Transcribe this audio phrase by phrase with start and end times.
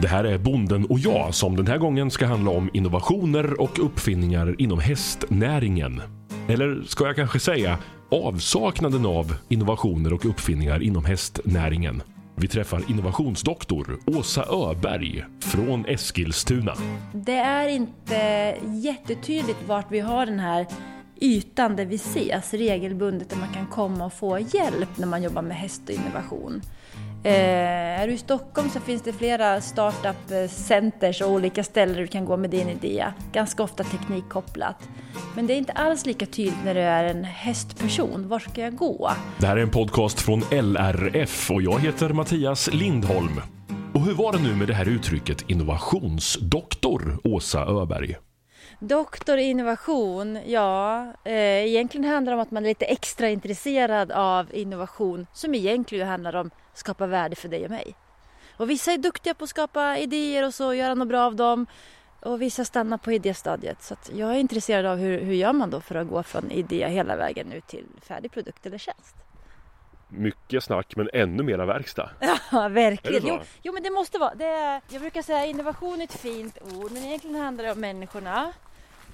[0.00, 3.84] Det här är Bonden och jag som den här gången ska handla om innovationer och
[3.84, 6.02] uppfinningar inom hästnäringen.
[6.48, 7.78] Eller ska jag kanske säga
[8.10, 12.02] avsaknaden av innovationer och uppfinningar inom hästnäringen.
[12.34, 16.74] Vi träffar innovationsdoktor Åsa Öberg från Eskilstuna.
[17.12, 20.66] Det är inte jättetydligt vart vi har den här
[21.20, 25.42] ytan där vi ses regelbundet, där man kan komma och få hjälp när man jobbar
[25.42, 26.62] med häst och innovation.
[27.24, 32.02] Eh, är du i Stockholm så finns det flera startup-centers eh, och olika ställen där
[32.02, 33.06] du kan gå med din idé.
[33.32, 34.88] Ganska ofta teknikkopplat.
[35.34, 38.28] Men det är inte alls lika tydligt när du är en hästperson.
[38.28, 39.10] Var ska jag gå?
[39.38, 43.40] Det här är en podcast från LRF och jag heter Mattias Lindholm.
[43.94, 48.16] Och hur var det nu med det här uttrycket innovationsdoktor Åsa Öberg?
[48.80, 54.12] Doktor i innovation, ja, eh, egentligen handlar det om att man är lite extra intresserad
[54.12, 57.94] av innovation som egentligen handlar om att skapa värde för dig och mig.
[58.56, 61.66] Och vissa är duktiga på att skapa idéer och så, göra något bra av dem.
[62.20, 63.82] Och vissa stannar på idéstadiet.
[63.82, 66.88] Så jag är intresserad av hur, hur gör man då för att gå från idé
[66.88, 69.16] hela vägen ut till färdig produkt eller tjänst.
[70.08, 72.10] Mycket snack men ännu mera verkstad.
[72.52, 73.26] Ja, verkligen.
[73.26, 74.34] Jo, jo, men det måste vara.
[74.34, 77.80] Det är, jag brukar säga innovation är ett fint ord men egentligen handlar det om
[77.80, 78.52] människorna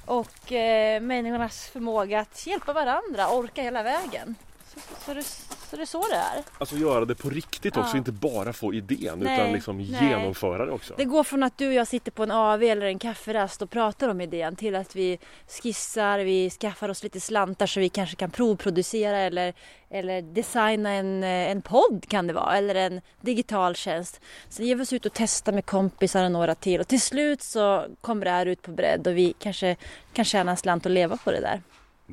[0.05, 4.35] och eh, människornas förmåga att hjälpa varandra, orka hela vägen.
[4.75, 5.25] Så, så, det,
[5.71, 6.45] så det är så det är.
[6.59, 7.99] Alltså göra det på riktigt också, ja.
[7.99, 10.09] inte bara få idén nej, utan liksom nej.
[10.09, 10.95] genomföra det också.
[10.97, 13.71] Det går från att du och jag sitter på en AV eller en kafferast och
[13.71, 18.17] pratar om idén till att vi skissar, vi skaffar oss lite slantar så vi kanske
[18.17, 19.55] kan provproducera eller,
[19.91, 24.21] eller designa en, en podd kan det vara eller en digital tjänst.
[24.49, 27.43] Sen ger vi oss ut och testar med kompisar och några till och till slut
[27.43, 29.77] så kommer det här ut på bredd och vi kanske
[30.13, 31.61] kan tjäna en slant och leva på det där.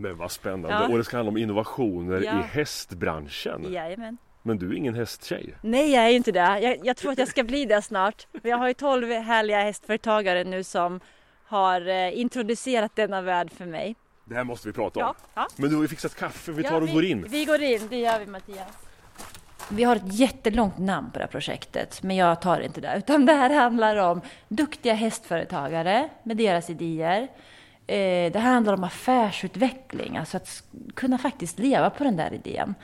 [0.02, 0.69] Men vad spännande!
[0.69, 0.88] Ja.
[0.88, 2.39] Och det ska handla om innovationer ja.
[2.39, 3.73] i hästbranschen.
[3.73, 4.17] Jajamän.
[4.41, 5.55] Men du är ingen hästtjej?
[5.61, 6.59] Nej, jag är inte det.
[6.59, 8.27] Jag, jag tror att jag ska bli det snart.
[8.44, 10.99] Jag har ju tolv härliga hästföretagare nu som
[11.45, 13.95] har eh, introducerat denna värld för mig.
[14.25, 15.05] Det här måste vi prata om.
[15.05, 15.47] Ja, ja.
[15.56, 17.25] Men du har ju fixat kaffe, vi tar och vi, går in.
[17.29, 18.68] Vi går in, det gör vi Mattias.
[19.69, 22.95] Vi har ett jättelångt namn på det här projektet, men jag tar inte det.
[22.97, 27.28] Utan det här handlar om duktiga hästföretagare med deras idéer
[28.34, 30.63] det handlar om affärsutveckling, alltså att
[30.94, 32.75] kunna faktiskt leva på den där idén.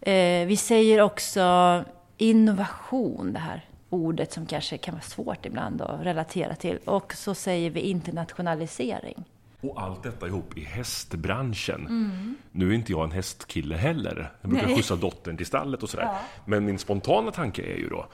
[0.00, 1.84] Eh, vi säger också
[2.16, 6.78] innovation, det här ordet som kanske kan vara svårt ibland att relatera till.
[6.84, 9.24] Och så säger vi internationalisering.
[9.60, 11.80] Och allt detta ihop i hästbranschen.
[11.80, 12.34] Mm.
[12.52, 14.32] Nu är inte jag en hästkille heller.
[14.40, 14.76] Jag brukar Nej.
[14.76, 16.04] skjutsa dottern till stallet och sådär.
[16.04, 16.20] Ja.
[16.44, 18.06] Men min spontana tanke är ju då,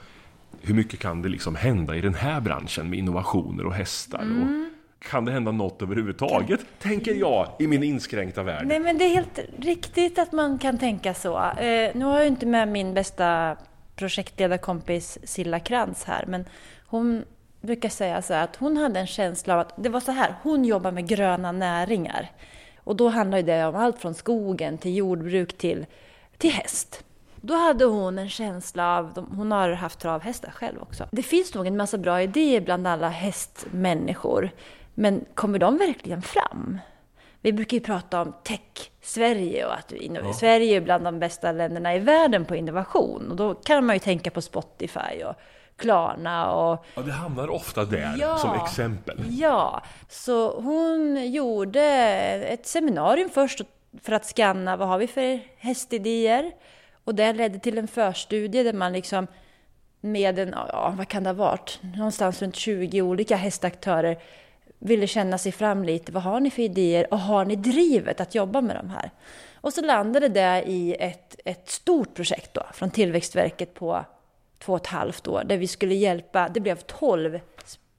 [0.61, 4.21] hur mycket kan det liksom hända i den här branschen med innovationer och hästar?
[4.21, 4.41] Mm.
[4.41, 4.70] Och
[5.01, 6.59] kan det hända något överhuvudtaget?
[6.79, 8.67] Tänker jag i min inskränkta värld.
[8.67, 11.37] Nej men det är helt riktigt att man kan tänka så.
[11.37, 13.57] Eh, nu har jag inte med min bästa
[13.95, 16.45] projektledarkompis Silla Krantz här men
[16.85, 17.23] hon
[17.61, 20.35] brukar säga så här att hon hade en känsla av att det var så här,
[20.43, 22.31] hon jobbar med gröna näringar.
[22.83, 25.85] Och då handlar det om allt från skogen till jordbruk till,
[26.37, 27.03] till häst.
[27.35, 31.07] Då hade hon en känsla av, hon har haft travhästar själv också.
[31.11, 34.51] Det finns nog en massa bra idéer bland alla hästmänniskor.
[34.93, 36.79] Men kommer de verkligen fram?
[37.41, 40.33] Vi brukar ju prata om tech-Sverige och att ja.
[40.33, 43.31] Sverige är bland de bästa länderna i världen på innovation.
[43.31, 45.35] Och då kan man ju tänka på Spotify och
[45.75, 46.85] Klarna och...
[46.95, 49.25] Ja, det hamnar ofta där ja, som exempel.
[49.29, 51.83] Ja, så hon gjorde
[52.49, 53.61] ett seminarium först
[54.03, 56.51] för att scanna vad har vi för hästidéer.
[57.03, 59.27] Och det ledde till en förstudie där man liksom
[60.01, 64.17] med en, ja vad kan det ha varit, någonstans runt 20 olika hästaktörer
[64.81, 66.11] ville känna sig fram lite.
[66.11, 69.11] Vad har ni för idéer och har ni drivet att jobba med de här?
[69.55, 74.05] Och så landade det i ett, ett stort projekt då, från Tillväxtverket på
[74.59, 77.39] två och ett halvt år där vi skulle hjälpa, det blev tolv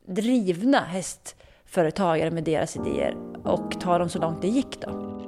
[0.06, 5.19] drivna hästföretagare med deras idéer och ta dem så långt det gick då.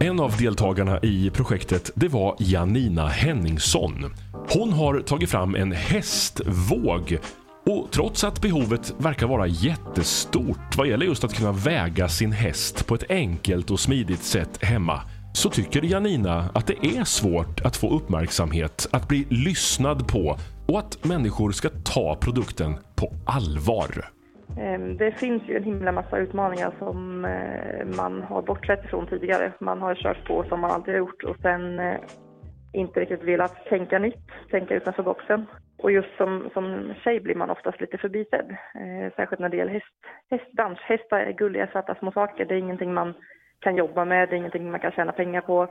[0.00, 4.14] En av deltagarna i projektet det var Janina Henningsson.
[4.48, 7.18] Hon har tagit fram en hästvåg
[7.70, 12.86] och trots att behovet verkar vara jättestort vad gäller just att kunna väga sin häst
[12.88, 15.00] på ett enkelt och smidigt sätt hemma
[15.32, 20.36] så tycker Janina att det är svårt att få uppmärksamhet, att bli lyssnad på
[20.68, 23.90] och att människor ska ta produkten på allvar.
[24.58, 29.52] Ehm, det finns ju en himla massa utmaningar som eh, man har bortsett ifrån tidigare.
[29.60, 31.96] Man har kört på som man alltid har gjort och sen eh,
[32.72, 35.46] inte riktigt velat tänka nytt, tänka utanför boxen.
[35.82, 39.72] Och just som, som tjej blir man oftast lite förbisedd, eh, särskilt när det gäller
[39.72, 39.94] häst,
[40.30, 40.80] hästbransch.
[40.82, 42.44] Hästar är gulliga, söta små saker.
[42.44, 43.14] Det är ingenting man
[43.60, 45.62] kan jobba med, det är ingenting man kan tjäna pengar på.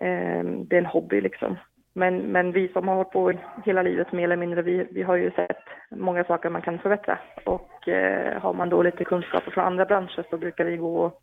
[0.00, 1.56] Eh, det är en hobby liksom.
[1.94, 3.32] Men, men vi som har hållit på
[3.64, 7.18] hela livet mer eller mindre, vi, vi har ju sett många saker man kan förbättra.
[7.44, 11.20] Och eh, har man då lite kunskaper från andra branscher så brukar vi gå och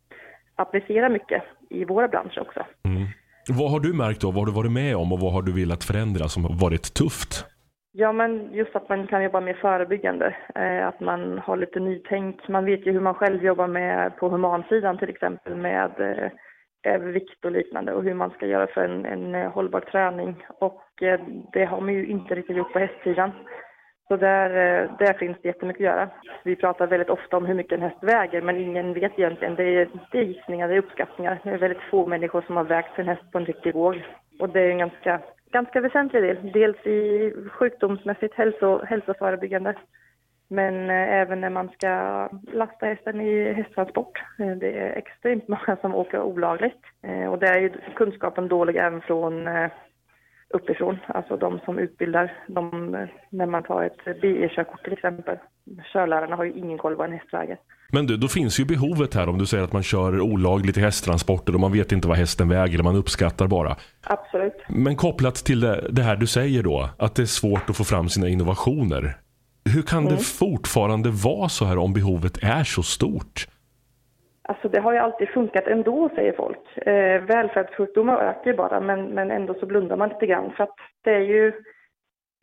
[0.56, 2.60] applicera mycket i våra branscher också.
[2.84, 3.06] Mm.
[3.48, 4.30] Vad har du märkt då?
[4.30, 6.94] Vad har du varit med om och vad har du velat förändra som har varit
[6.94, 7.46] tufft?
[7.92, 10.36] Ja, men just att man kan jobba mer förebyggande.
[10.54, 12.48] Eh, att man har lite nytänk.
[12.48, 16.30] Man vet ju hur man själv jobbar med på humansidan till exempel med eh,
[16.82, 20.46] övervikt och liknande och hur man ska göra för en, en eh, hållbar träning.
[20.48, 21.20] Och eh,
[21.52, 23.30] det har man ju inte riktigt gjort på hästsidan.
[24.08, 26.08] Så där, eh, där finns det jättemycket att göra.
[26.44, 29.54] Vi pratar väldigt ofta om hur mycket en häst väger men ingen vet egentligen.
[29.54, 31.40] Det är, det är gissningar, det är uppskattningar.
[31.44, 34.04] Det är väldigt få människor som har vägt en häst på en riktig våg.
[34.38, 35.20] Och det är en ganska,
[35.52, 36.52] ganska väsentlig del.
[36.52, 39.74] Dels i sjukdomsmässigt hälso, hälsoförebyggande
[40.50, 44.22] men eh, även när man ska lasta hästen i hästtransport.
[44.38, 46.84] Eh, det är extremt många som åker olagligt.
[47.02, 49.48] Eh, och där är kunskapen dålig även från
[50.48, 52.90] uppifrån, alltså de som utbildar, de,
[53.30, 55.38] när man tar ett BE-körkort till exempel.
[55.92, 57.58] Körlärarna har ju ingen koll vad en häst väger.
[57.92, 60.80] Men du, då finns ju behovet här om du säger att man kör olagligt i
[60.80, 63.76] hästtransporter och man vet inte vad hästen väger, man uppskattar bara.
[64.02, 64.56] Absolut.
[64.68, 67.84] Men kopplat till det, det här du säger då, att det är svårt att få
[67.84, 69.16] fram sina innovationer.
[69.74, 70.12] Hur kan mm.
[70.12, 73.46] det fortfarande vara så här om behovet är så stort?
[74.42, 76.76] Alltså det har ju alltid funkat ändå, säger folk.
[76.76, 80.52] Eh, välfärdssjukdomar ökar bara, men, men ändå så blundar man lite grann.
[80.56, 81.52] För att det är ju,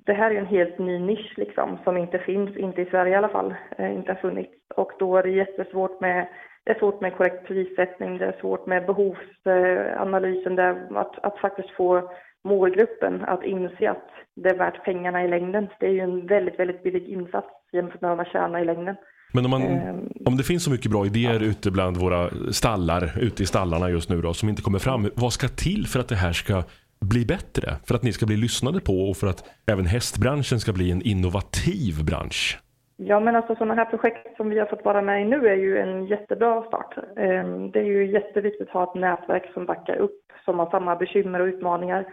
[0.08, 3.16] det här är en helt ny nisch liksom, som inte finns, inte i Sverige i
[3.16, 4.54] alla fall, eh, inte har funnits.
[4.76, 6.28] Och då är det jättesvårt med,
[6.64, 11.72] det är svårt med korrekt prissättning, det är svårt med behovsanalysen, där, att, att faktiskt
[11.72, 12.12] få
[12.44, 15.68] målgruppen att inse att det är värt pengarna i längden.
[15.80, 18.96] Det är ju en väldigt, väldigt billig insats jämfört med vad man tjänar i längden.
[19.34, 21.46] Men om, man, um, om det finns så mycket bra idéer ja.
[21.46, 25.10] ute bland våra stallar, ute i stallarna just nu då, som inte kommer fram.
[25.16, 26.64] Vad ska till för att det här ska
[27.10, 27.68] bli bättre?
[27.88, 31.02] För att ni ska bli lyssnade på och för att även hästbranschen ska bli en
[31.02, 32.60] innovativ bransch?
[33.00, 35.56] Ja, men alltså sådana här projekt som vi har fått vara med i nu är
[35.56, 36.98] ju en jättebra start.
[37.18, 40.96] Ehm, det är ju jätteviktigt att ha ett nätverk som backar upp, som har samma
[40.96, 42.06] bekymmer och utmaningar.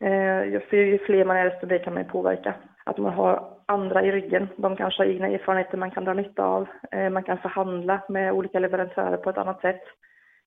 [0.00, 2.54] Ehm, för ju fler man är, desto mer kan man påverka.
[2.84, 4.48] Att man har andra i ryggen.
[4.56, 6.68] De kanske har egna erfarenheter man kan dra nytta av.
[6.90, 9.82] Ehm, man kan förhandla med olika leverantörer på ett annat sätt.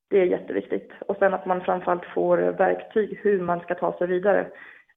[0.10, 0.92] Det är jätteviktigt.
[1.08, 4.48] Och sen att man framförallt får verktyg hur man ska ta sig vidare.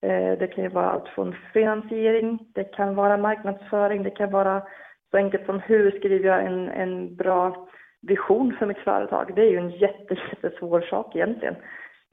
[0.02, 4.62] Eh, det kan ju vara allt från finansiering, det kan vara marknadsföring, det kan vara
[5.10, 7.68] så enkelt som hur skriver jag en, en bra
[8.02, 9.32] vision för mitt företag.
[9.36, 11.56] Det är ju en jättesvår sak egentligen.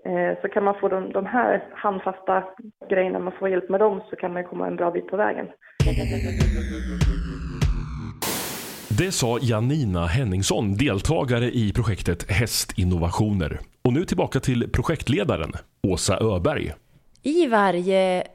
[0.06, 2.44] Eh, så kan man få de, de här handfasta
[2.90, 5.48] grejerna, man får hjälp med dem så kan man komma en bra bit på vägen.
[9.00, 13.60] Det sa Janina Henningsson, deltagare i projektet Hästinnovationer.
[13.82, 15.54] Och nu tillbaka till projektledaren,
[15.88, 16.74] Åsa Öberg.
[17.24, 18.28] I varje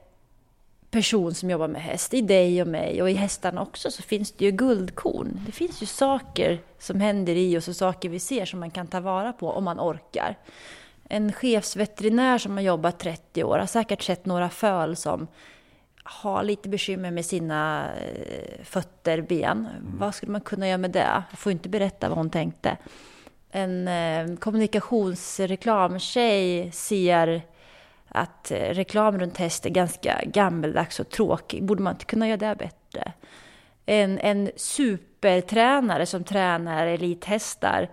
[0.90, 4.32] person som jobbar med häst, i dig och mig och i hästarna också, så finns
[4.32, 5.40] det ju guldkorn.
[5.46, 8.86] Det finns ju saker som händer i oss och saker vi ser som man kan
[8.86, 10.38] ta vara på om man orkar.
[11.08, 15.26] En chefsveterinär som har jobbat 30 år har säkert sett några föl som
[16.04, 19.58] har lite bekymmer med sina eh, fötter, ben.
[19.58, 19.98] Mm.
[19.98, 21.24] Vad skulle man kunna göra med det?
[21.30, 22.76] Jag får inte berätta vad hon tänkte.
[23.50, 27.42] En eh, kommunikationsreklamtjej ser
[28.08, 31.64] att eh, reklam runt häst är ganska gammeldags och tråkig.
[31.64, 33.12] Borde man inte kunna göra det bättre?
[33.86, 37.90] En, en supertränare som tränar elithästar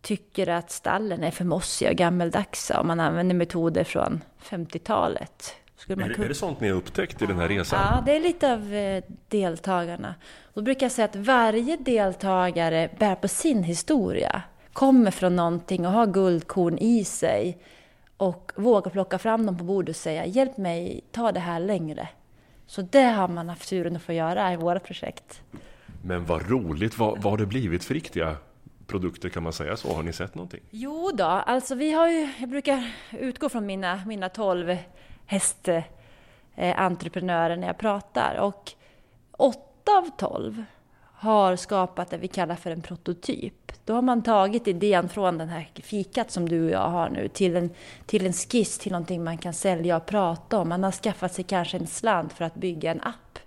[0.00, 5.61] tycker att stallen är för mossiga och gammeldags och man använder metoder från 50-talet.
[5.88, 6.24] Är det, kunna...
[6.24, 7.78] är det sånt ni har upptäckt i den här resan?
[7.80, 10.14] Ja, det är lite av eh, deltagarna.
[10.54, 15.92] Då brukar jag säga att varje deltagare bär på sin historia, kommer från någonting och
[15.92, 17.58] har guldkorn i sig
[18.16, 22.08] och vågar plocka fram dem på bordet och säga hjälp mig ta det här längre.
[22.66, 25.42] Så det har man haft turen att få göra i våra projekt.
[26.02, 26.98] Men vad roligt!
[26.98, 28.36] Vad, vad har det blivit för riktiga
[28.86, 29.94] produkter kan man säga så?
[29.94, 30.60] Har ni sett någonting?
[30.70, 34.76] Jo då, alltså vi har ju, jag brukar utgå från mina, mina 12
[35.26, 38.36] hästentreprenörer när jag pratar.
[38.36, 38.72] Och
[39.30, 40.64] åtta av tolv
[41.22, 43.72] har skapat det vi kallar för en prototyp.
[43.84, 47.28] Då har man tagit idén från den här fikat som du och jag har nu
[47.28, 47.70] till en,
[48.06, 50.68] till en skiss till någonting man kan sälja och prata om.
[50.68, 53.38] Man har skaffat sig kanske en slant för att bygga en app.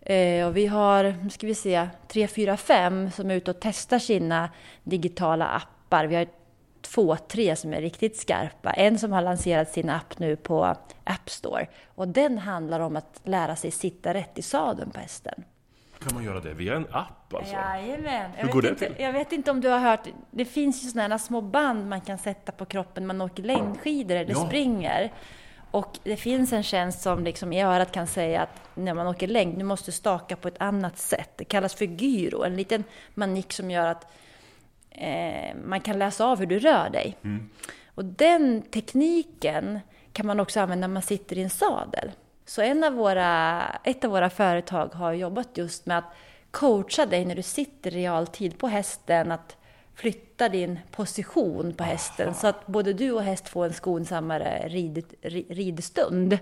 [0.00, 3.60] Eh, och vi har, nu ska vi se, tre, fyra, fem som är ute och
[3.60, 4.50] testar sina
[4.84, 6.04] digitala appar.
[6.04, 6.26] Vi har
[6.94, 8.70] två, tre som är riktigt skarpa.
[8.70, 10.64] En som har lanserat sin app nu på
[11.04, 11.66] App Store.
[11.94, 15.44] Och den handlar om att lära sig sitta rätt i sadeln på hästen.
[15.98, 17.54] Kan man göra det via en app alltså?
[17.54, 18.30] Jajamän.
[18.34, 19.04] Hur går det inte, till?
[19.04, 22.18] Jag vet inte om du har hört, det finns ju sådana små band man kan
[22.18, 24.46] sätta på kroppen när man åker längdskidor eller ja.
[24.46, 25.12] springer.
[25.70, 29.26] Och det finns en tjänst som liksom i örat kan säga att när man åker
[29.26, 31.30] längd, du måste staka på ett annat sätt.
[31.36, 34.12] Det kallas för gyro, en liten manik som gör att
[34.98, 37.16] eh, man kan läsa av hur du rör dig.
[37.24, 37.50] Mm.
[37.94, 39.80] Och den tekniken
[40.12, 42.10] kan man också använda när man sitter i en sadel.
[42.44, 46.14] Så en av våra, ett av våra företag har jobbat just med att
[46.50, 49.56] coacha dig när du sitter i realtid på hästen, att
[49.94, 55.04] flytta din position på hästen så att både du och häst får en skonsammare rid,
[55.48, 56.38] ridstund.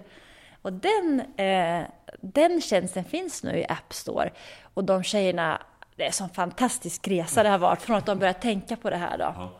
[0.63, 1.87] Och den, eh,
[2.21, 4.31] den tjänsten finns nu i App Store.
[4.75, 5.63] Och de tjejerna,
[5.97, 8.91] det är en sån fantastisk resa det har varit från att de började tänka på
[8.91, 9.19] det här.
[9.19, 9.53] Då.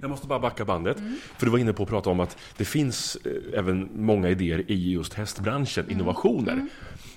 [0.00, 1.16] Jag måste bara backa bandet, mm.
[1.36, 4.70] för du var inne på att prata om att det finns eh, även många idéer
[4.70, 5.96] i just hästbranschen, mm.
[5.96, 6.52] innovationer.
[6.52, 6.68] Mm.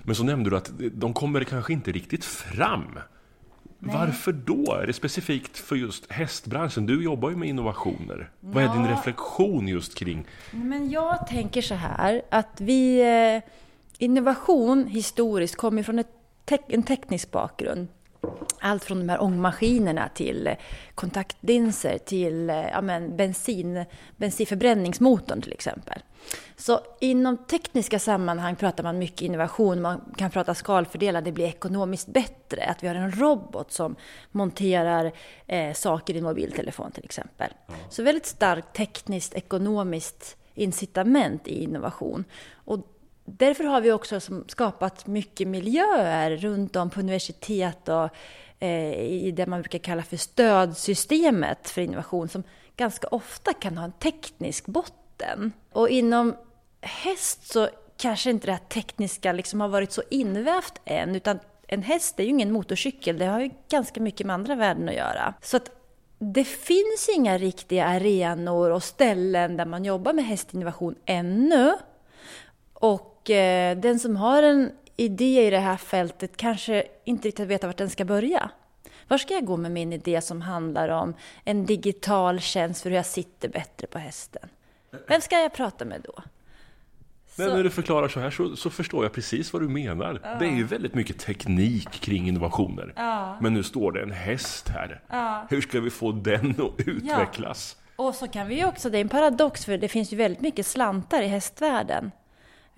[0.03, 3.00] Men så nämnde du att de kommer kanske inte riktigt fram.
[3.79, 3.96] Nej.
[3.96, 4.74] Varför då?
[4.74, 6.86] Är det specifikt för just hästbranschen?
[6.86, 8.29] Du jobbar ju med innovationer.
[8.39, 8.50] Ja.
[8.51, 10.25] Vad är din reflektion just kring?
[10.51, 13.01] Men jag tänker så här att vi...
[13.01, 13.51] Eh,
[14.01, 16.03] innovation historiskt kommer från
[16.46, 17.88] te en teknisk bakgrund.
[18.59, 20.55] Allt från de här ångmaskinerna till
[20.95, 23.85] kontaktlinser till eh, ja, men bensin,
[24.17, 26.01] bensinförbränningsmotorn till exempel.
[26.57, 32.07] Så inom tekniska sammanhang pratar man mycket innovation, man kan prata skalfördelar, det blir ekonomiskt
[32.07, 32.63] bättre.
[32.63, 33.95] Att vi har en robot som
[34.31, 35.11] monterar
[35.47, 37.53] eh, saker i en mobiltelefon till exempel.
[37.67, 37.73] Ja.
[37.89, 42.23] Så väldigt starkt tekniskt, ekonomiskt incitament i innovation.
[42.53, 42.79] Och
[43.25, 48.09] därför har vi också skapat mycket miljöer runt om på universitet och
[48.59, 52.43] Eh, i det man brukar kalla för stödsystemet för innovation som
[52.75, 55.51] ganska ofta kan ha en teknisk botten.
[55.71, 56.35] Och inom
[56.81, 61.83] häst så kanske inte det här tekniska liksom har varit så invävt än, utan en
[61.83, 65.33] häst är ju ingen motorcykel, det har ju ganska mycket med andra värden att göra.
[65.41, 65.71] Så att
[66.19, 71.73] det finns inga riktiga arenor och ställen där man jobbar med hästinnovation ännu.
[72.73, 77.63] Och eh, den som har en idé i det här fältet kanske inte riktigt vet
[77.63, 78.51] vart den ska börja.
[79.08, 81.13] Var ska jag gå med min idé som handlar om
[81.44, 84.50] en digital tjänst för hur jag sitter bättre på hästen?
[85.08, 86.24] Vem ska jag prata med då?
[87.36, 90.20] Men när du förklarar så här så, så, förstår jag precis vad du menar.
[90.24, 90.36] Ja.
[90.39, 92.94] Det är ju väldigt mycket teknik kring innovationer.
[92.96, 93.38] Ja.
[93.41, 95.01] Men nu står det en häst här.
[95.10, 95.48] Ja.
[95.50, 97.77] Hur ska vi få den att utvecklas?
[97.96, 100.41] Och så kan vi ju också, det är en paradox för det finns ju väldigt
[100.41, 102.12] mycket slantar i hästvärlden.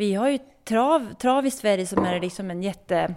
[0.02, 3.16] Vi har ju trav, trav i Sverige som är liksom en jätte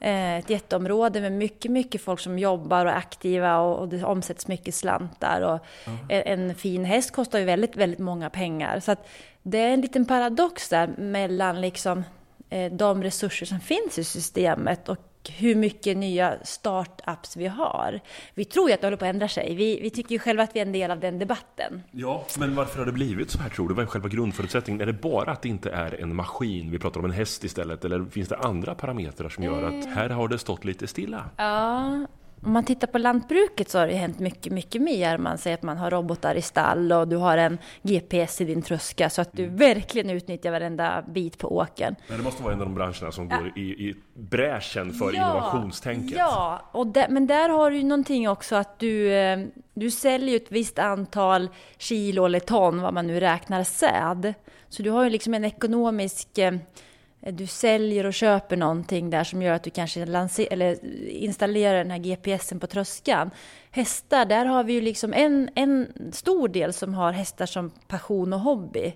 [0.00, 4.04] eh, ett jätteområde med mycket, mycket folk som jobbar och är aktiva och, och det
[4.04, 5.40] omsätts mycket slantar.
[5.40, 5.98] Och mm.
[6.08, 8.80] en, en, fin häst kostar ju väldigt, väldigt många pengar.
[8.80, 9.08] Så att
[9.42, 12.04] det är en liten paradox där mellan liksom,
[12.50, 14.98] eh, de resurser som finns i systemet och
[15.30, 18.00] hur mycket nya startups vi har.
[18.34, 19.54] Vi tror ju att det håller på att ändra sig.
[19.54, 21.82] Vi, vi tycker ju själva att vi är en del av den debatten.
[21.90, 23.74] Ja, men varför har det blivit så här tror du?
[23.74, 24.80] Vad är själva grundförutsättningen?
[24.80, 27.84] Är det bara att det inte är en maskin, vi pratar om en häst istället,
[27.84, 29.90] eller finns det andra parametrar som gör att eh.
[29.90, 31.24] här har det stått lite stilla?
[31.36, 32.06] Ja,
[32.42, 35.18] om man tittar på lantbruket så har det hänt mycket, mycket mer.
[35.18, 38.62] Man säger att man har robotar i stall och du har en GPS i din
[38.62, 39.56] tröska så att du mm.
[39.56, 41.94] verkligen utnyttjar varenda bit på åkern.
[42.08, 43.36] Men det måste vara en av de branscherna som ja.
[43.38, 46.18] går i, i bräschen för ja, innovationstänket.
[46.18, 49.38] Ja, och där, men där har du ju någonting också att du, eh,
[49.74, 54.34] du säljer ett visst antal kilo eller ton, vad man nu räknar, säd.
[54.68, 56.54] Så du har ju liksom en ekonomisk eh,
[57.32, 60.78] du säljer och köper någonting där som gör att du kanske lanser, eller
[61.08, 63.30] installerar den här GPSen på tröskan.
[63.70, 68.32] Hästar, där har vi ju liksom en, en stor del som har hästar som passion
[68.32, 68.94] och hobby.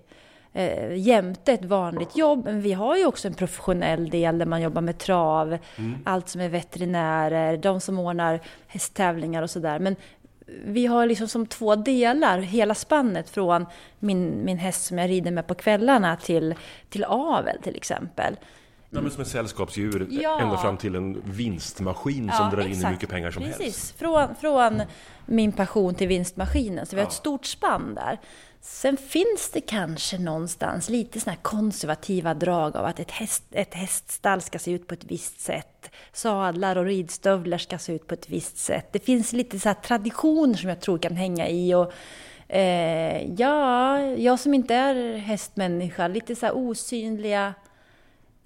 [0.53, 4.63] Eh, jämte ett vanligt jobb, men vi har ju också en professionell del där man
[4.63, 5.99] jobbar med trav, mm.
[6.05, 9.79] allt som är veterinärer, de som ordnar hästtävlingar och sådär.
[9.79, 9.97] Men
[10.65, 13.67] vi har liksom som två delar, hela spannet från
[13.99, 16.55] min, min häst som jag rider med på kvällarna till,
[16.89, 18.37] till avel till exempel.
[18.91, 20.41] Ja, men som ett sällskapsdjur ja.
[20.41, 22.77] ända fram till en vinstmaskin ja, som drar exakt.
[22.77, 23.61] in hur mycket pengar som Precis.
[23.61, 23.99] helst.
[23.99, 24.83] Från, från
[25.27, 28.19] min passion till vinstmaskinen, så vi har ett stort spann där.
[28.63, 34.41] Sen finns det kanske någonstans lite såna konservativa drag av att ett, häst, ett häststall
[34.41, 35.91] ska se ut på ett visst sätt.
[36.13, 38.93] Sadlar och ridstövlar ska se ut på ett visst sätt.
[38.93, 41.75] Det finns lite så traditioner som jag tror kan hänga i.
[41.75, 41.93] Och,
[42.49, 47.55] eh, ja, jag som inte är hästmänniska, lite så osynliga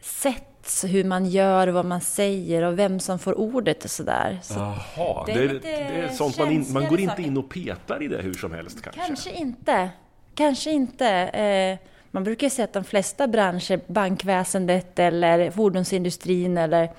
[0.00, 4.38] sätt hur man gör, vad man säger och vem som får ordet och sådär.
[4.42, 7.50] Så Jaha, det är, det, det är sånt man, in, man går inte in och
[7.50, 9.00] petar i det hur som helst kanske?
[9.06, 9.90] Kanske inte.
[10.34, 11.08] Kanske inte.
[11.08, 11.78] Eh,
[12.10, 16.90] man brukar säga att de flesta branscher, bankväsendet eller fordonsindustrin eller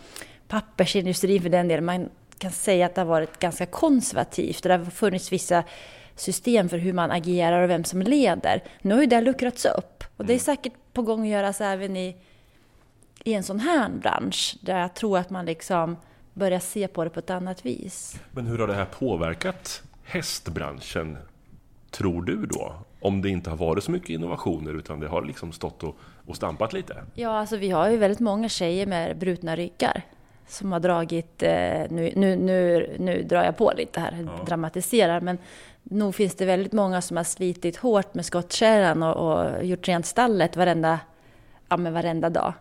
[0.48, 4.64] pappersindustrin för den delen, man kan säga att det har varit ganska konservativt.
[4.64, 5.64] Det har funnits vissa
[6.16, 8.64] system för hur man agerar och vem som leder.
[8.82, 11.98] Nu har ju det luckrats upp och det är säkert på gång att göras även
[11.98, 12.16] i,
[13.24, 15.98] i en sån här bransch där jag tror att man liksom
[16.34, 18.20] börjar se på det på ett annat vis.
[18.32, 21.18] Men hur har det här påverkat hästbranschen,
[21.92, 22.76] tror du då?
[23.06, 25.98] Om det inte har varit så mycket innovationer utan det har liksom stått och,
[26.28, 27.04] och stampat lite?
[27.14, 30.04] Ja, alltså vi har ju väldigt många tjejer med brutna ryggar
[30.48, 34.44] som har dragit, eh, nu, nu, nu, nu drar jag på lite här, ja.
[34.46, 35.38] dramatiserar, men
[35.84, 40.06] nog finns det väldigt många som har slitit hårt med skottkärran och, och gjort rent
[40.06, 41.00] stallet varenda,
[41.70, 42.54] ja, men varenda dag.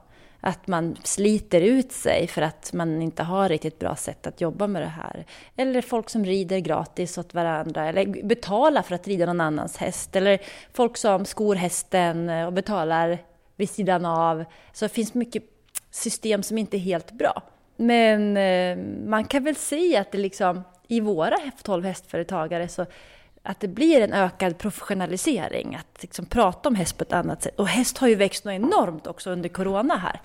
[0.47, 4.67] Att man sliter ut sig för att man inte har riktigt bra sätt att jobba
[4.67, 5.25] med det här.
[5.57, 10.17] Eller folk som rider gratis åt varandra, eller betalar för att rida någon annans häst.
[10.17, 10.39] Eller
[10.73, 13.19] folk som skor hästen och betalar
[13.57, 14.45] vid sidan av.
[14.73, 15.43] Så det finns mycket
[15.91, 17.43] system som inte är helt bra.
[17.77, 22.87] Men eh, man kan väl säga att det liksom i våra 12 hästföretagare så
[23.47, 27.59] att det blir en ökad professionalisering, att liksom prata om häst på ett annat sätt.
[27.59, 30.21] Och häst har ju växt något enormt också under corona här.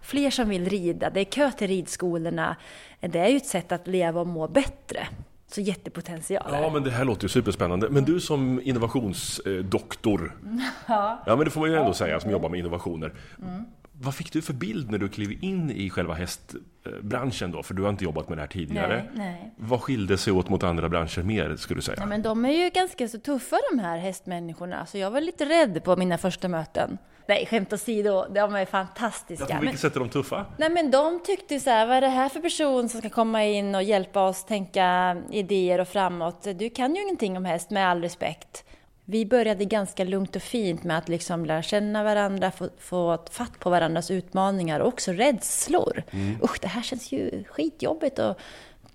[0.00, 2.56] Fler som vill rida, det är kö till ridskolorna.
[3.00, 5.08] Det är ju ett sätt att leva och må bättre.
[5.46, 6.48] Så jättepotential.
[6.50, 7.90] Ja, men det här låter ju superspännande.
[7.90, 10.36] Men du som innovationsdoktor,
[10.86, 11.22] ja.
[11.26, 13.12] ja men det får man ju ändå säga, som jobbar med innovationer.
[13.42, 13.64] Mm.
[14.04, 17.62] Vad fick du för bild när du klev in i själva hästbranschen då?
[17.62, 18.96] För du har inte jobbat med det här tidigare.
[19.14, 19.54] Nej, nej.
[19.56, 21.96] Vad skilde sig åt mot andra branscher mer, skulle du säga?
[22.00, 25.44] Ja, men de är ju ganska så tuffa de här hästmänniskorna, så jag var lite
[25.44, 26.98] rädd på mina första möten.
[27.28, 29.46] Nej, skämt åsido, de är fantastiska.
[29.48, 30.46] Ja, på vilket sätt är de tuffa?
[30.58, 33.44] Nej, men de tyckte så här, vad är det här för person som ska komma
[33.44, 36.46] in och hjälpa oss tänka idéer och framåt?
[36.54, 38.64] Du kan ju ingenting om häst, med all respekt.
[39.04, 43.58] Vi började ganska lugnt och fint med att liksom lära känna varandra, få, få fatt
[43.58, 46.02] på varandras utmaningar och också rädslor.
[46.10, 46.36] Mm.
[46.42, 48.38] Usch, det här känns ju skitjobbigt att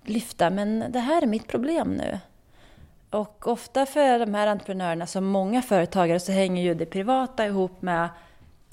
[0.04, 2.18] lyfta, men det här är mitt problem nu.
[3.10, 7.82] Och ofta för de här entreprenörerna, som många företagare, så hänger ju det privata ihop
[7.82, 8.08] med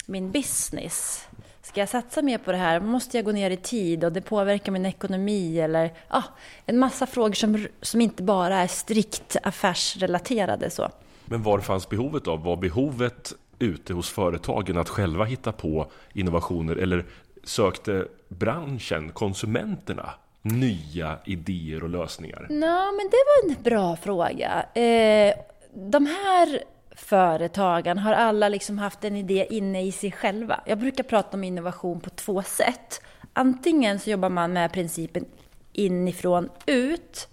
[0.06, 1.28] min business.
[1.62, 2.80] Ska jag satsa mer på det här?
[2.80, 5.60] Måste jag gå ner i tid och det påverkar min ekonomi?
[5.60, 6.24] Eller ah,
[6.66, 10.70] en massa frågor som, som inte bara är strikt affärsrelaterade.
[10.70, 10.90] Så.
[11.30, 12.44] Men var fanns behovet av?
[12.44, 17.06] Var behovet ute hos företagen att själva hitta på innovationer eller
[17.44, 20.10] sökte branschen, konsumenterna,
[20.42, 22.48] nya idéer och lösningar?
[22.50, 24.66] Ja, men det var en bra fråga.
[24.74, 25.34] Eh,
[25.74, 26.64] de här
[26.96, 30.62] företagen har alla liksom haft en idé inne i sig själva.
[30.66, 33.02] Jag brukar prata om innovation på två sätt.
[33.34, 35.26] Antingen så jobbar man med principen
[35.74, 37.28] inifrån ut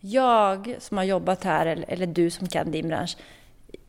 [0.00, 3.16] jag som har jobbat här, eller, du som kan din bransch,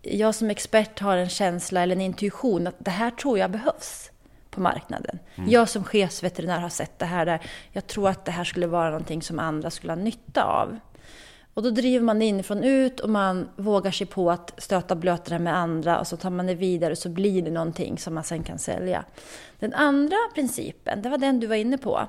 [0.01, 4.11] jag som expert har en känsla eller en intuition att det här tror jag behövs
[4.49, 5.19] på marknaden.
[5.35, 5.49] Mm.
[5.49, 7.41] Jag som chefsveterinär har sett det här där.
[7.71, 10.79] Jag tror att det här skulle vara någonting som andra skulle ha nytta av.
[11.53, 15.39] Och då driver man det inifrån ut och man vågar sig på att stöta blöta
[15.39, 18.23] med andra och så tar man det vidare och så blir det någonting som man
[18.23, 19.05] sen kan sälja.
[19.59, 22.07] Den andra principen, det var den du var inne på.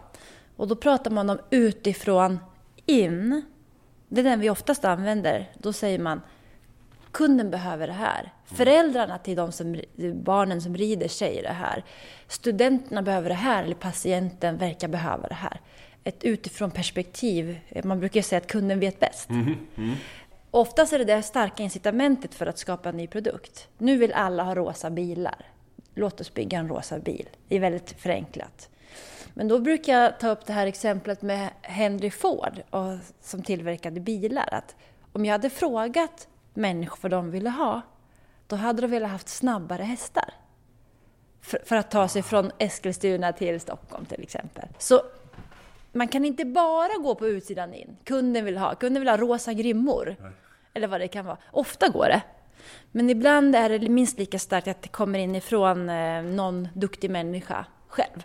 [0.57, 2.39] Och då pratar man om utifrån
[2.87, 3.43] in.
[4.13, 5.51] Det är den vi oftast använder.
[5.59, 6.21] Då säger man
[7.13, 8.33] kunden behöver det här.
[8.45, 9.81] Föräldrarna till de som,
[10.15, 11.85] barnen som rider säger det här.
[12.29, 15.61] Studenterna behöver det här, eller patienten verkar behöva det här.
[16.05, 17.61] Ett utifrån perspektiv.
[17.85, 19.31] Man brukar säga att kunden vet bäst.
[19.31, 19.57] Mm.
[19.77, 19.95] Mm.
[20.51, 23.69] Oftast är det det starka incitamentet för att skapa en ny produkt.
[23.79, 25.47] Nu vill alla ha rosa bilar.
[25.95, 27.29] Låt oss bygga en rosa bil.
[27.49, 28.70] Det är väldigt förenklat.
[29.41, 34.01] Men då brukar jag ta upp det här exemplet med Henry Ford och, som tillverkade
[34.01, 34.49] bilar.
[34.53, 34.77] Att
[35.13, 37.81] om jag hade frågat människor vad de ville ha,
[38.47, 40.35] då hade de velat haft snabbare hästar.
[41.41, 44.69] För, för, att ta sig från Eskilstuna till Stockholm till exempel.
[44.79, 45.03] Så
[45.93, 47.97] man kan inte bara gå på utsidan in.
[48.05, 50.17] Kunden vill ha, kunden vill ha rosa grimmor.
[50.21, 50.33] Nej.
[50.75, 51.39] Eller vad det kan vara.
[51.51, 52.23] Ofta går det.
[52.93, 57.67] Men ibland är det minst lika starkt att det kommer inifrån eh, någon duktig människa
[57.89, 58.25] själv.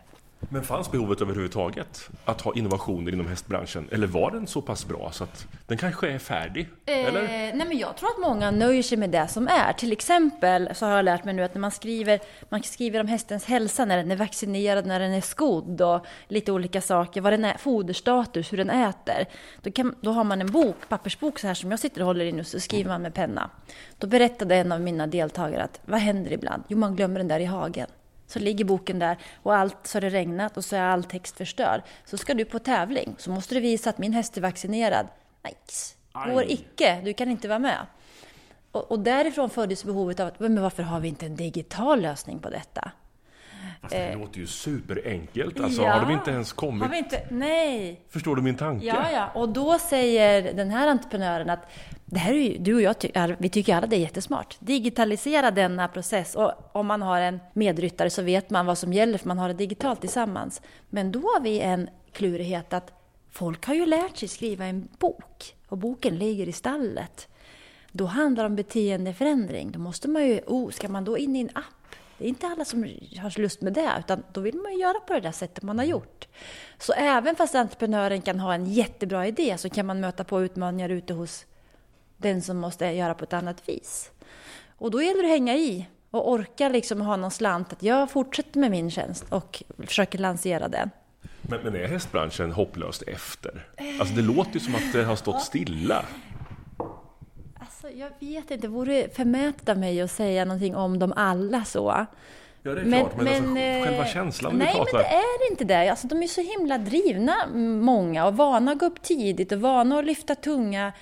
[0.50, 3.90] Men fanns behovet överhuvudtaget att ha innovationer inom hästbranschen?
[3.92, 6.68] Eller var den så pass bra så att den kanske är färdig?
[6.86, 7.22] Eh, eller?
[7.28, 9.74] Nej, men jag tror att många nöjer sig med det som är.
[9.74, 13.08] Till exempel så har jag lärt mig nu att när man skriver, man skriver om
[13.08, 17.34] hästens hälsa, när den är vaccinerad, när den är skodd och lite olika saker, vad
[17.34, 19.26] den är, foderstatus, hur den äter.
[19.62, 22.26] Då, kan, då har man en bok, pappersbok så här som jag sitter och håller
[22.26, 23.50] i nu, så skriver man med penna.
[23.98, 26.64] Då berättade en av mina deltagare att vad händer ibland?
[26.68, 27.88] Jo, man glömmer den där i hagen.
[28.28, 31.38] Så ligger boken där och allt så har det regnat och så är all text
[31.38, 31.82] förstörd.
[32.06, 35.08] Så ska du på tävling så måste du visa att min häst är vaccinerad.
[35.44, 37.86] Nej, går icke, du kan inte vara med.
[38.72, 42.40] Och, och därifrån föddes behovet av att, men varför har vi inte en digital lösning
[42.40, 42.92] på detta?
[43.82, 45.60] Fast det Eh, låter ju superenkelt.
[45.60, 45.94] Alltså, ja.
[45.94, 46.84] har de inte ens kommit...
[46.84, 47.22] Har vi inte?
[47.30, 48.02] Nej!
[48.10, 48.86] Förstår du min tanke?
[48.86, 49.30] Ja, ja.
[49.34, 51.72] Och då säger den här entreprenören att
[52.06, 54.58] det här är ju, du och jag, ty, vi tycker alla det är jättesmart.
[54.60, 56.36] Digitalisera denna process.
[56.36, 59.48] Och om man har en medryttare så vet man vad som gäller för man har
[59.48, 60.62] det digitalt tillsammans.
[60.90, 62.92] Men då har vi en klurighet att
[63.30, 67.28] folk har ju lärt sig skriva en bok och boken ligger i stallet.
[67.92, 69.72] Då handlar det om beteendeförändring.
[69.72, 71.96] Då måste man ju, oh, ska man då in i en app?
[72.18, 72.84] Det är inte alla som
[73.22, 75.80] har lust med det, utan då vill man ju göra på det där sättet man
[75.80, 76.28] har gjort.
[76.78, 80.90] Så även fast entreprenören kan ha en jättebra idé så kan man möta på utmaningar
[80.90, 81.46] ute hos
[82.26, 84.12] den som måste göra på ett annat vis.
[84.78, 88.12] Och då gäller det att hänga i och orka liksom ha någon slant att jag
[88.12, 90.90] fortsätter med min tjänst och försöker lansera den.
[91.42, 93.68] Men, men är hästbranschen hopplöst efter?
[94.00, 96.06] Alltså det låter ju som att det har stått stilla.
[97.60, 101.64] Alltså, jag vet inte, vore det förmätet av mig att säga någonting om dem alla
[101.64, 102.06] så.
[102.64, 105.90] Ja, det är klart, men, alltså, eh, själva känslan Nej, men det är inte det.
[105.90, 107.36] Alltså, de är så himla drivna,
[107.82, 110.94] många, och vana att gå upp tidigt och vana att lyfta tunga, eh,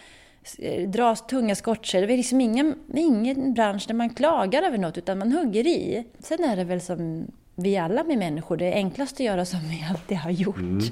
[0.88, 2.08] dra tunga skottkärr.
[2.08, 6.08] Det är liksom ingen, ingen bransch där man klagar över något, utan man hugger i.
[6.20, 9.60] Sen är det väl som vi alla med människor, det är enklast att göra som
[9.60, 10.58] vi alltid har gjort.
[10.58, 10.84] Mm.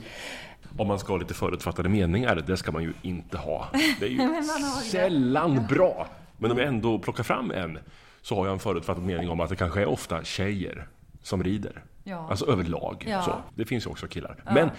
[0.78, 3.68] Om man ska ha lite förutfattade meningar, det ska man ju inte ha.
[4.00, 4.90] Det är ju har det.
[4.90, 6.08] sällan bra.
[6.38, 7.80] Men om jag ändå plockar fram en,
[8.22, 10.88] så har jag en förutfattad mening om att det kanske är ofta tjejer
[11.24, 11.84] som rider.
[12.04, 12.28] Ja.
[12.30, 13.06] Alltså överlag.
[13.10, 13.22] Ja.
[13.22, 13.34] Så.
[13.56, 14.44] Det finns ju också killar.
[14.46, 14.70] Men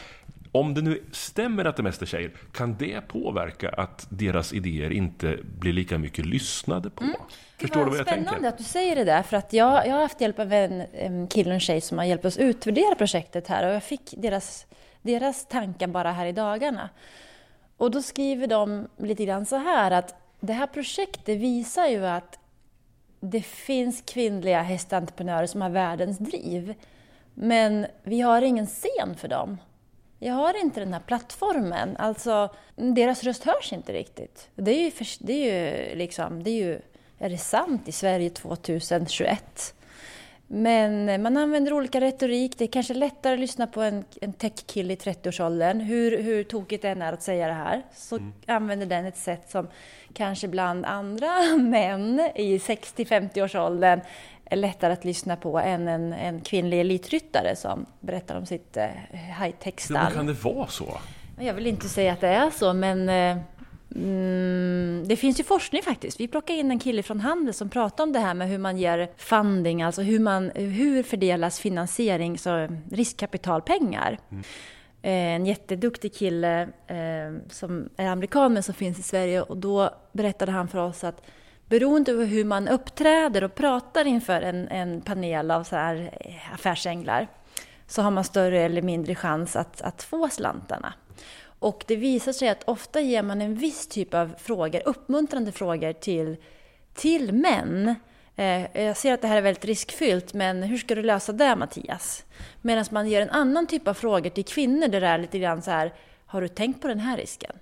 [0.52, 4.90] om det nu stämmer att det mest är tjejer, kan det påverka att deras idéer
[4.90, 7.04] inte blir lika mycket lyssnade på?
[7.58, 8.48] Förstår du vad jag Spännande tänker?
[8.48, 11.26] att du säger det där, för att jag, jag har haft hjälp av en, en
[11.26, 14.66] kille och en tjej som har hjälpt oss utvärdera projektet här och jag fick deras,
[15.02, 16.88] deras tankar bara här i dagarna.
[17.76, 22.38] Och då skriver de lite grann så här att det här projektet visar ju att
[23.20, 26.74] det finns kvinnliga hästentreprenörer som har världens driv.
[27.34, 29.58] Men vi har ingen scen för dem.
[30.24, 31.96] Jag har inte den här plattformen.
[31.96, 34.48] Alltså, deras röst hörs inte riktigt.
[34.54, 36.80] Det är ju, för, det är ju liksom, det är ju,
[37.18, 39.74] är det sant i Sverige 2021?
[40.46, 42.58] Men man använder olika retorik.
[42.58, 45.80] Det är kanske lättare att lyssna på en, en tech-kille i 30-årsåldern.
[45.80, 49.50] Hur, hur tokigt det än är att säga det här, så använder den ett sätt
[49.50, 49.68] som
[50.14, 54.00] kanske bland andra män i 60-50-årsåldern
[54.52, 58.84] är lättare att lyssna på än en, en kvinnlig elitryttare som berättar om sitt eh,
[58.84, 60.04] Ja, high-tech-stall.
[60.04, 60.98] men kan det vara så?
[61.40, 63.36] Jag vill inte säga att det är så, men eh,
[63.94, 66.20] mm, det finns ju forskning faktiskt.
[66.20, 68.78] Vi plockade in en kille från Handel som pratade om det här med hur man
[68.78, 74.18] ger funding, alltså hur, man, hur fördelas finansiering, så riskkapitalpengar.
[75.02, 79.90] Eh, En jätteduktig kille eh, som är amerikan men som finns i Sverige och då
[80.12, 81.22] berättade han för oss att
[81.72, 86.54] beroende på hur man uppträder och pratar inför en, en panel av så här eh,
[86.54, 87.28] affärsänglar
[87.86, 90.94] så har man större eller mindre chans att, att få slantarna.
[91.44, 95.92] Och det visar sig att ofta ger man en viss typ av frågor, uppmuntrande frågor
[95.92, 96.36] till,
[96.94, 97.94] till män.
[98.36, 101.56] Eh, jag ser att det här är väldigt riskfyllt, men hur ska du lösa det
[101.56, 102.24] Mattias?
[102.60, 105.62] Medan man ger en annan typ av frågor till kvinnor där det är lite grann
[105.62, 105.92] så här,
[106.26, 107.52] har du tänkt på den här risken?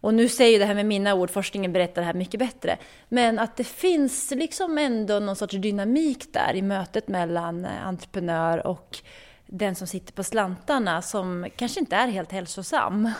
[0.00, 2.78] Och nu säger det här med mina ord, forskningen berättar det här mycket bättre.
[3.08, 8.66] Men att det finns liksom ändå någon sorts dynamik där i mötet mellan eh, entreprenör
[8.66, 8.98] och
[9.46, 13.10] den som sitter på slantarna som kanske inte är helt hälsosam.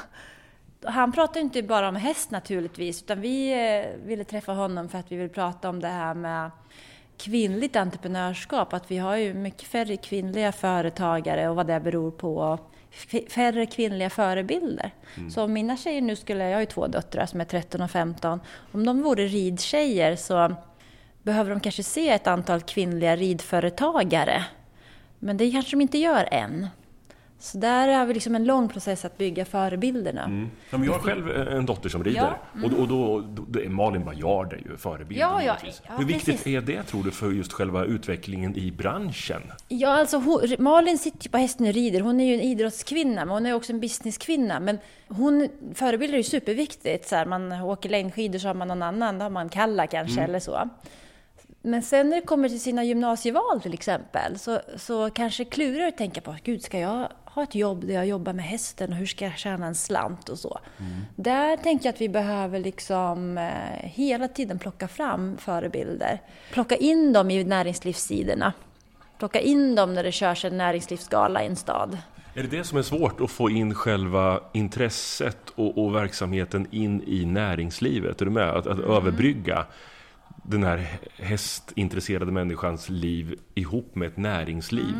[0.85, 5.13] Han pratar inte bara om häst naturligtvis, utan vi eh, ville träffa honom för att
[5.13, 6.51] vi vill prata om det här med
[7.17, 12.59] kvinnligt entreprenörskap, att vi har ju mycket färre kvinnliga företagare och vad det beror på.
[13.29, 14.91] Färre kvinnliga förebilder.
[15.31, 17.91] Så om mina tjejer nu skulle, jag har ju två döttrar som är 13 och
[17.91, 18.41] 15,
[18.73, 20.55] om de vore ridtjejer så
[21.23, 24.45] behöver de kanske se ett antal kvinnliga ridföretagare.
[25.19, 26.67] Men det kanske de inte gör än.
[27.41, 30.25] Så där har vi liksom en lång process att bygga förebilderna.
[30.25, 30.51] Mm.
[30.71, 32.19] Ja, jag har själv en dotter som rider.
[32.21, 35.21] Ja, Och, då, och då, då, då är Malin Bajard är ju förebild.
[35.21, 36.47] Ja, ja, ja, Hur viktigt precis.
[36.47, 39.43] är det, tror du, för just själva utvecklingen i branschen?
[39.69, 42.01] Ja, alltså hon, Malin sitter ju på hästen och rider.
[42.01, 44.61] Hon är ju en idrottskvinna, men hon är också en businesskvinna.
[44.61, 47.09] Men hon förebilder är ju superviktigt.
[47.09, 50.21] Så här, man åker längdskidor så har man någon annan, då har man Kalla kanske
[50.21, 50.69] eller så.
[51.63, 55.97] Men sen när det kommer till sina gymnasieval till exempel, så, så kanske klurar att
[55.97, 59.07] tänka på, gud ska jag ha ett jobb där jag jobbar med hästen och hur
[59.07, 60.59] ska jag tjäna en slant och så.
[61.17, 66.21] Där tänker jag att vi behöver liksom eh, hela tiden plocka fram förebilder.
[66.53, 68.53] Plocka in dem i näringslivssidorna.
[69.19, 71.99] Plocka in dem när det körs en näringslivsgala i en stad.
[72.35, 77.03] Är det det som är svårt, att få in själva intresset och, och verksamheten in
[77.07, 78.21] i näringslivet?
[78.21, 78.51] Är du med?
[78.51, 79.67] Att, att överbrygga
[80.49, 84.95] den här hästintresserade människans liv ihop med ett näringsliv.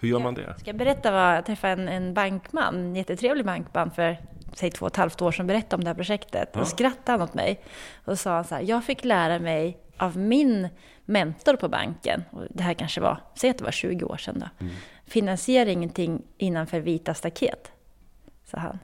[0.00, 0.54] Hur gör man det?
[0.58, 4.18] Ska jag berätta vad jag träffade en, en bankman, en jättetrevlig bankman för
[4.54, 6.48] säg två och ett halvt år sedan berättade om det här projektet.
[6.52, 6.60] Ja.
[6.60, 7.64] Då skrattade han åt mig
[8.04, 10.68] och sa så här, jag fick lära mig av min
[11.04, 14.38] mentor på banken, och det här kanske var, säg att det var 20 år sedan
[14.38, 14.74] då, mm.
[15.06, 17.72] finansiera ingenting innanför vita staket,
[18.44, 18.78] sa han.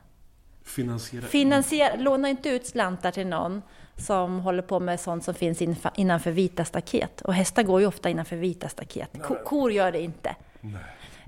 [0.65, 1.25] Finansiera?
[1.27, 3.63] Finansiera, låna inte ut slantar till någon
[3.99, 5.63] som håller på med sånt som finns
[5.97, 7.21] innanför vita staket.
[7.21, 9.23] Och hästar går ju ofta innanför vita staket.
[9.23, 10.37] Ko, kor gör det inte.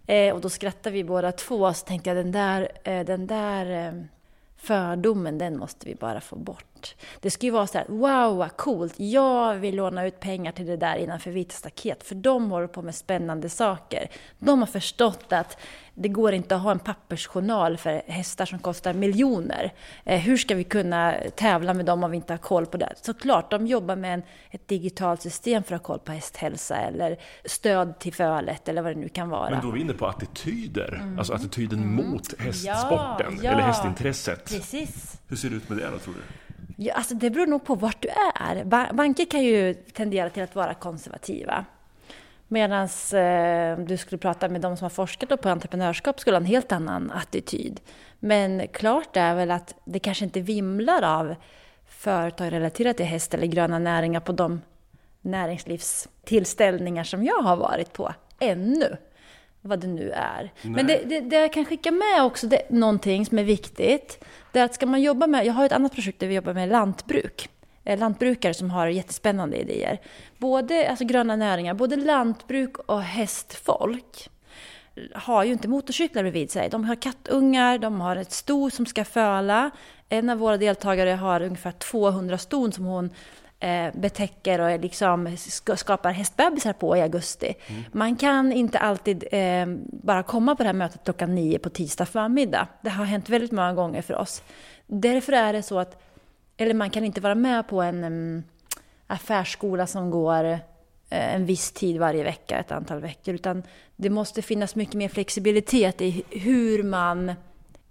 [0.06, 3.26] Eh, och då skrattade vi båda två, och så tänkte jag den där, eh, den
[3.26, 4.02] där eh,
[4.56, 6.69] fördomen, den måste vi bara få bort.
[7.20, 10.66] Det ska ju vara så här, wow vad coolt, jag vill låna ut pengar till
[10.66, 14.10] det där innanför vita staket, för de håller på med spännande saker.
[14.38, 15.58] De har förstått att
[15.94, 19.72] det går inte att ha en pappersjournal för hästar som kostar miljoner.
[20.04, 22.92] Eh, hur ska vi kunna tävla med dem om vi inte har koll på det?
[23.02, 27.16] Såklart, de jobbar med en, ett digitalt system för att ha koll på hästhälsa eller
[27.44, 29.50] stöd till fölet eller vad det nu kan vara.
[29.50, 31.18] Men då är vi inne på attityder, mm.
[31.18, 31.94] alltså attityden mm.
[31.94, 33.50] mot hästsporten ja, ja.
[33.50, 34.48] eller hästintresset.
[34.48, 35.20] Precis.
[35.28, 36.20] Hur ser det ut med det då, tror du?
[36.82, 38.64] Ja, alltså det beror nog på vart du är.
[38.92, 41.64] Banker kan ju tendera till att vara konservativa.
[42.48, 46.46] Medan eh, du skulle prata med de som har forskat på entreprenörskap skulle ha en
[46.46, 47.80] helt annan attityd.
[48.18, 51.34] Men klart är väl att det kanske inte vimlar av
[51.86, 54.60] företag relaterat till häst eller gröna näringar på de
[55.20, 58.96] näringslivstillställningar som jag har varit på ännu.
[59.62, 60.52] Vad det nu är.
[60.62, 60.72] Nej.
[60.72, 64.58] Men det, det, det, jag kan skicka med också, det, någonting som är viktigt, det
[64.58, 66.68] är att ska man jobba med, jag har ett annat projekt där vi jobbar med
[66.68, 67.48] lantbruk.
[67.84, 70.00] Eh, lantbrukare som har jättespännande idéer.
[70.38, 74.30] Både alltså gröna näringar, både lantbruk och hästfolk
[75.14, 76.68] har ju inte motorcyklar bredvid sig.
[76.68, 79.70] De har kattungar, de har ett sto som ska föla.
[80.08, 83.10] En av våra deltagare har ungefär 200 ston som hon
[83.92, 85.36] betäcker och liksom
[85.74, 87.54] skapar hästbebisar på i augusti.
[87.66, 87.82] Mm.
[87.92, 92.06] Man kan inte alltid eh, bara komma på det här mötet klockan nio på tisdag
[92.06, 92.68] förmiddag.
[92.82, 94.42] Det har hänt väldigt många gånger för oss.
[94.86, 96.02] Därför är det så att
[96.56, 98.42] eller man kan inte vara med på en um,
[99.06, 100.58] affärsskola som går uh,
[101.08, 103.34] en viss tid varje vecka, ett antal veckor.
[103.34, 103.62] Utan
[103.96, 107.32] det måste finnas mycket mer flexibilitet i hur man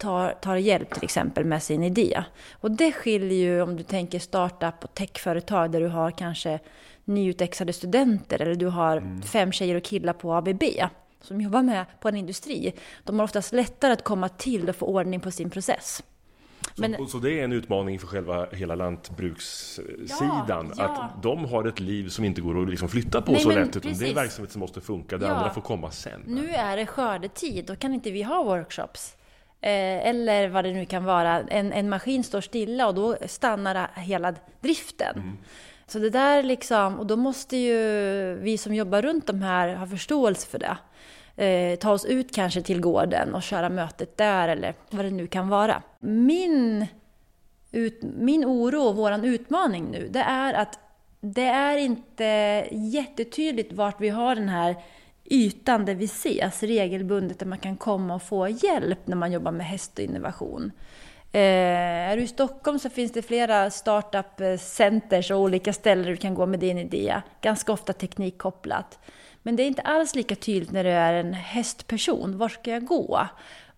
[0.00, 2.24] tar, tar hjälp till exempel med sin idé.
[2.52, 6.58] Och det skiljer ju om du tänker startup och techföretag där du har kanske
[7.04, 9.22] nyutexade studenter eller du har mm.
[9.22, 10.62] fem tjejer och killar på ABB
[11.20, 12.72] som jobbar med på en industri.
[13.04, 16.02] De har oftast lättare att komma till och få ordning på sin process.
[16.74, 20.48] Så, Men, så det är en utmaning för själva hela lantbrukssidan?
[20.48, 20.84] Ja, ja.
[20.84, 23.76] Att de har ett liv som inte går att liksom flytta på Nej, så lätt,
[23.76, 25.18] utan det är verksamhet som måste funka.
[25.18, 25.32] Det ja.
[25.32, 26.22] andra får komma sen.
[26.26, 29.16] Nu är det skördetid, då kan inte vi ha workshops.
[29.62, 31.40] Eh, eller vad det nu kan vara.
[31.40, 35.16] En, en maskin står stilla och då stannar hela driften.
[35.16, 35.38] Mm.
[35.86, 39.86] Så det där liksom, och då måste ju vi som jobbar runt de här ha
[39.86, 40.76] förståelse för det
[41.40, 45.26] eh, ta oss ut kanske till gården och köra mötet där eller vad det nu
[45.26, 45.82] kan vara.
[46.00, 46.86] Min,
[47.70, 50.78] ut, min oro och vår utmaning nu, det är att
[51.20, 52.24] det är inte
[52.70, 54.76] jättetydligt vart vi har den här
[55.24, 59.52] ytan där vi ses regelbundet, där man kan komma och få hjälp när man jobbar
[59.52, 60.72] med häst och innovation.
[61.32, 66.16] Eh, är du i Stockholm så finns det flera startup-centers och olika ställen där du
[66.16, 67.22] kan gå med din idé.
[67.40, 68.98] Ganska ofta teknikkopplat.
[69.42, 72.38] Men det är inte alls lika tydligt när du är en hästperson.
[72.38, 73.28] Var ska jag gå?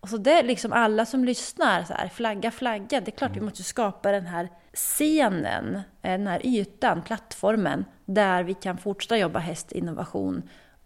[0.00, 3.00] Och så det är liksom alla som lyssnar, så här, flagga, flagga.
[3.00, 3.44] Det är klart vi mm.
[3.44, 10.42] måste skapa den här scenen, den här ytan, plattformen, där vi kan fortsätta jobba hästinnovation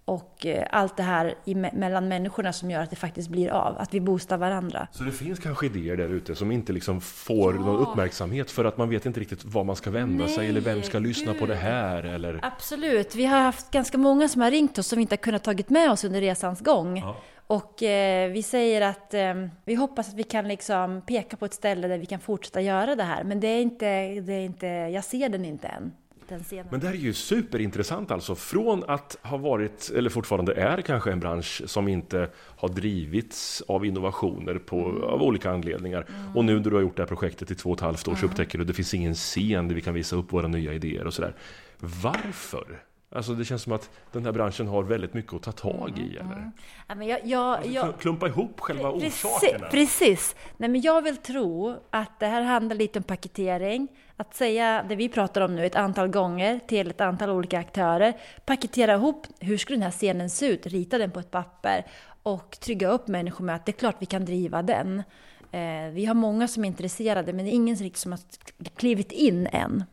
[0.06, 1.34] och eh, allt det här
[1.72, 4.88] mellan människorna som gör att det faktiskt blir av, att vi boostar varandra.
[4.92, 7.60] Så det finns kanske idéer där ute som inte liksom får ja.
[7.60, 10.60] någon uppmärksamhet för att man vet inte riktigt var man ska vända Nej, sig eller
[10.60, 11.40] vem ska lyssna Gud.
[11.40, 12.40] på det här eller?
[12.42, 15.44] Absolut, vi har haft ganska många som har ringt oss som vi inte har kunnat
[15.44, 16.98] tagit med oss under resans gång.
[16.98, 17.16] Ja.
[17.46, 21.54] Och eh, vi säger att eh, vi hoppas att vi kan liksom peka på ett
[21.54, 23.24] ställe där vi kan fortsätta göra det här.
[23.24, 23.86] Men det är inte,
[24.20, 25.92] det är inte, jag ser den inte än
[26.28, 26.66] den scenen.
[26.70, 28.34] Men det här är ju superintressant alltså.
[28.34, 33.86] Från att ha varit, eller fortfarande är kanske en bransch som inte har drivits av
[33.86, 36.06] innovationer på, av olika anledningar.
[36.08, 36.36] Mm.
[36.36, 38.14] Och nu när du har gjort det här projektet i två och ett halvt år
[38.14, 38.30] så mm.
[38.30, 41.06] upptäcker du att det finns ingen scen där vi kan visa upp våra nya idéer
[41.06, 41.34] och sådär.
[41.78, 42.82] Varför?
[43.10, 46.16] Alltså det känns som att den här branschen har väldigt mycket att ta tag i,
[46.16, 46.36] mm, eller?
[46.36, 46.52] Mm.
[46.88, 49.66] Ja, men jag, jag, jag, klumpa ihop själva precis, orsakerna.
[49.66, 50.36] Precis!
[50.56, 53.88] Nej, men jag vill tro att det här handlar lite om paketering.
[54.16, 58.12] Att säga det vi pratar om nu ett antal gånger till ett antal olika aktörer.
[58.44, 60.66] Paketera ihop, hur skulle den här scenen se ut?
[60.66, 61.84] Rita den på ett papper
[62.22, 65.02] och trygga upp människor med att det är klart vi kan driva den.
[65.52, 68.20] Eh, vi har många som är intresserade, men det är ingen riktigt som har
[68.76, 69.84] klivit in än.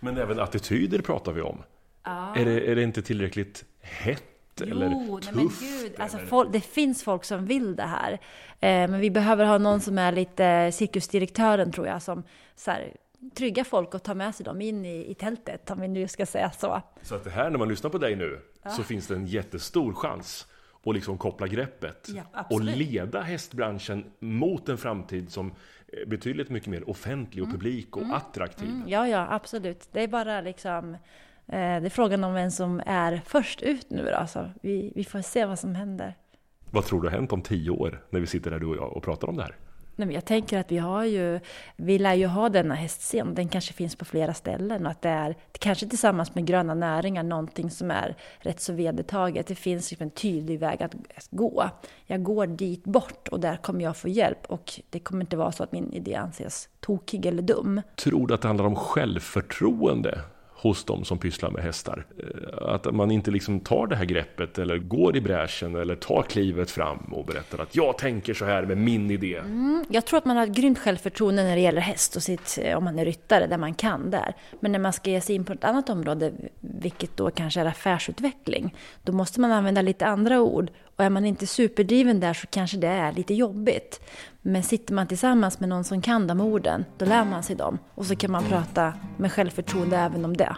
[0.00, 1.62] Men även attityder pratar vi om.
[2.04, 2.36] Ja.
[2.36, 5.34] Är, det, är det inte tillräckligt hett eller Jo, tufft?
[5.34, 5.92] men gud.
[5.98, 8.12] Alltså, folk, det finns folk som vill det här.
[8.60, 12.22] Eh, men vi behöver ha någon som är lite cirkusdirektören tror jag, som
[12.56, 12.92] så här,
[13.34, 16.26] trygga folk och tar med sig dem in i, i tältet, om vi nu ska
[16.26, 16.82] säga så.
[17.02, 18.40] Så att det här, när man lyssnar på dig nu,
[18.76, 20.46] så finns det en jättestor chans
[20.84, 25.52] att liksom koppla greppet Ja, och leda hästbranschen mot en framtid som
[25.92, 28.68] är betydligt mycket mer offentlig och publik och attraktiv.
[28.68, 29.88] Mm, ja, ja, absolut.
[29.92, 30.98] Det är bara liksom, eh,
[31.46, 34.26] det är frågan om vem som är först ut nu då.
[34.26, 36.14] Så vi, vi får se vad som händer.
[36.70, 38.96] Vad tror du har hänt om tio år när vi sitter där du och jag
[38.96, 39.56] och pratar om det här?
[39.98, 41.40] Nej, men jag tänker att vi har ju,
[41.76, 45.08] vi lär ju ha denna hästscen, den kanske finns på flera ställen och att det
[45.08, 49.46] är, kanske tillsammans med gröna näringar, någonting som är rätt så vedertaget.
[49.46, 50.94] Det finns liksom en tydlig väg att
[51.30, 51.70] gå.
[52.06, 55.52] Jag går dit bort och där kommer jag få hjälp och det kommer inte vara
[55.52, 57.82] så att min idé anses tokig eller dum.
[57.96, 60.20] Tror du att det handlar om självförtroende
[60.60, 62.06] hos de som pysslar med hästar?
[62.18, 66.22] Eh, att man inte liksom tar det här greppet eller går i bräschen eller tar
[66.22, 69.36] klivet fram och berättar att jag tänker så här med min idé.
[69.36, 72.58] Mm, Jag tror att man har ett grymt självförtroende när det gäller häst och sitt,
[72.62, 74.34] eh, om man är ryttare, där man kan där.
[74.60, 77.64] Men när man ska ge sig in på ett annat område, vilket då kanske är
[77.66, 80.70] affärsutveckling, då måste man använda lite andra ord.
[80.96, 84.00] Och är man inte superdriven där så kanske det är lite jobbigt.
[84.48, 87.78] Men sitter man tillsammans med någon som kan de orden, då lär man sig dem.
[87.94, 90.56] Och så kan man prata med självförtroende även om det.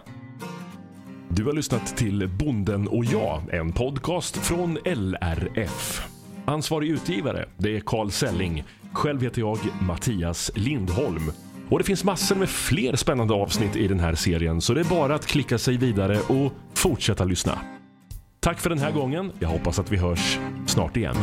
[1.29, 6.09] Du har lyssnat till Bonden och jag, en podcast från LRF.
[6.45, 8.65] Ansvarig utgivare, det är Carl Selling.
[8.93, 11.33] Själv heter jag Mattias Lindholm.
[11.71, 14.85] Och det finns massor med fler spännande avsnitt i den här serien så det är
[14.85, 17.59] bara att klicka sig vidare och fortsätta lyssna.
[18.41, 19.33] Tack för den här gången.
[19.39, 21.17] Jag hoppas att vi hörs snart igen.